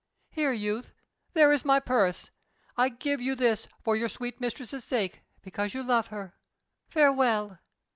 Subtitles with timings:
[0.31, 0.93] "Here, youth,
[1.33, 2.31] there is my purse.
[2.75, 6.33] I give you this for your sweet mistress's sake, because you love her.
[6.89, 7.59] Farewell!"